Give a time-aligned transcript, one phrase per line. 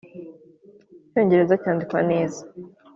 [1.05, 2.41] Icyongereza cyandikwa neza.